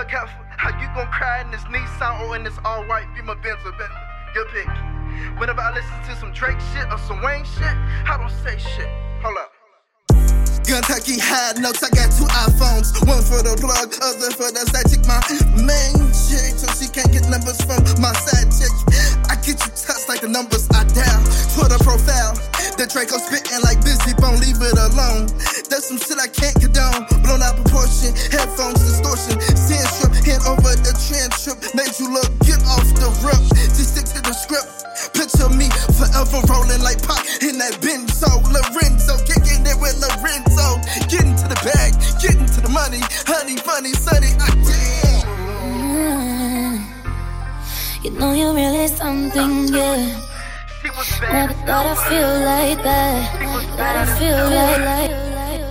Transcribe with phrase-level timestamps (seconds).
[0.00, 3.34] Look careful, how you gon' cry in this Nissan or in this all white Beamer
[3.34, 4.00] Benz or Bentley?
[4.34, 4.66] Your pick.
[5.38, 7.76] Whenever I listen to some Drake shit or some Wayne shit,
[8.08, 8.88] I don't say shit.
[9.20, 9.52] Hold up.
[10.64, 12.94] Kentucky high notes, I got two iPhones.
[13.02, 15.02] One for the plug, other for the side chick.
[15.02, 15.18] My
[15.58, 18.70] main chick, so she can't get numbers from my side chick.
[19.26, 21.20] I get you touched like the numbers I dial.
[21.58, 22.38] Twitter profile,
[22.78, 25.26] the Draco spitting like Bizzy Bone, leave it alone.
[25.66, 27.02] That's some shit I can't condone.
[27.26, 29.39] Blown out proportion, headphones distortion.
[36.90, 38.42] Like Pac in that Benzo.
[38.50, 40.82] Lorenzo kicking it with Lorenzo.
[41.06, 43.00] Getting to the bag, getting to the money.
[43.26, 44.50] Honey, funny, sunny, I.
[45.70, 46.82] Mm.
[48.04, 50.18] You know you're really something, yeah.
[51.30, 53.18] Never thought I'd feel like that.
[53.76, 55.12] Thought I'd feel like, like.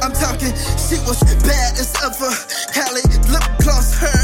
[0.04, 2.32] I'm talking, she was bad as ever.
[2.72, 4.19] Halle, lip gloss, hair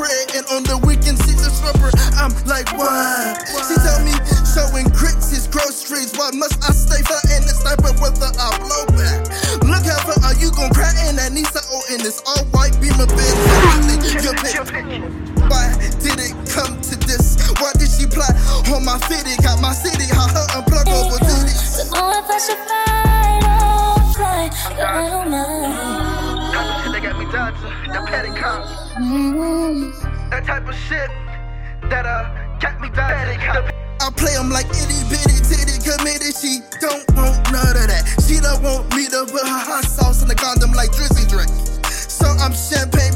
[0.00, 1.92] bread, and on the weekend she's a stripper.
[2.16, 3.36] I'm like, why?
[3.68, 4.16] She told me,
[4.48, 6.16] showing grits is groceries.
[6.16, 9.28] Why must I stay fly in the sniper a I blow back?
[9.60, 12.80] Look how far are you gon' cry in that Nissan or in this all white
[13.12, 14.24] Benz?
[14.24, 14.56] Your pick.
[15.52, 15.68] Why
[16.00, 17.36] did it come to this?
[17.60, 18.32] Why did she plot
[18.72, 19.36] on oh, my fitty?
[19.44, 21.84] Got my city, how her unplug over this.
[21.92, 22.99] Don't if I should fight
[27.50, 28.92] that got me dodging, the petty cops.
[28.94, 30.30] Mm.
[30.30, 31.10] That type of shit
[31.90, 32.88] that uh got me.
[32.90, 36.34] The I play 'em like itty bitty titty committed.
[36.36, 38.04] She don't want none of that.
[38.26, 41.50] She don't want me to put her hot sauce in the condom like Drizzy drink.
[41.90, 43.09] So I'm champagne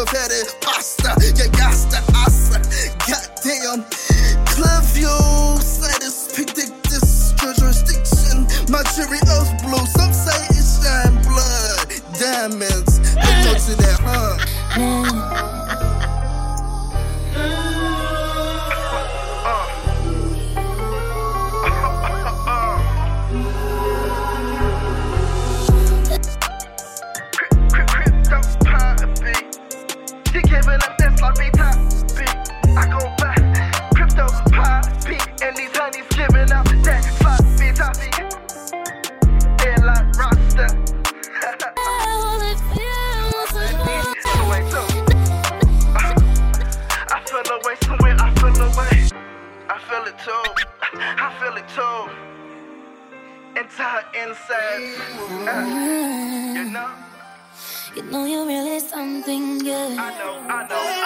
[0.00, 2.58] confetti, pasta, you got to asa.
[3.04, 3.84] Goddamn.
[4.46, 6.69] Clivio, status, predict this
[50.10, 50.44] it too.
[50.92, 51.98] I feel it too.
[53.58, 54.84] Into her inside.
[55.46, 55.62] Uh,
[56.58, 56.90] you know?
[57.94, 59.94] You know you're really something, yeah.
[59.98, 60.99] I know, I know,